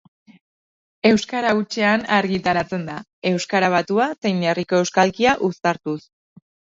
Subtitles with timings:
[1.09, 2.95] Euskara hutsean argitaratzen da,
[3.33, 5.99] euskara batua zein herriko euskalkia uztartuz.